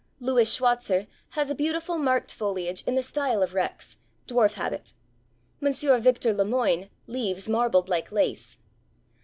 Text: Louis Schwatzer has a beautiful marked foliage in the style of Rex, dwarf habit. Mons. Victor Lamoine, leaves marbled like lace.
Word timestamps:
Louis 0.19 0.49
Schwatzer 0.51 1.05
has 1.37 1.51
a 1.51 1.53
beautiful 1.53 1.99
marked 1.99 2.33
foliage 2.33 2.83
in 2.87 2.95
the 2.95 3.03
style 3.03 3.43
of 3.43 3.53
Rex, 3.53 3.97
dwarf 4.25 4.53
habit. 4.53 4.93
Mons. 5.59 5.83
Victor 5.83 6.33
Lamoine, 6.33 6.89
leaves 7.05 7.47
marbled 7.47 7.87
like 7.87 8.11
lace. 8.11 8.57